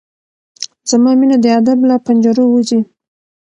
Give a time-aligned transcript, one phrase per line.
[0.89, 2.79] زما مينه د ادب له پنجرو وځي